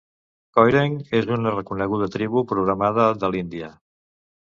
[0.59, 3.75] Koireng és una reconeguda tribu programada de l'Índia.